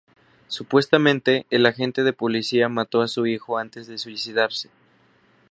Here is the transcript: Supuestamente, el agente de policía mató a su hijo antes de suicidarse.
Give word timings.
Supuestamente, 0.47 1.45
el 1.51 1.63
agente 1.67 2.01
de 2.01 2.11
policía 2.11 2.67
mató 2.69 3.03
a 3.03 3.07
su 3.07 3.27
hijo 3.27 3.59
antes 3.59 3.85
de 3.85 3.99
suicidarse. 3.99 4.71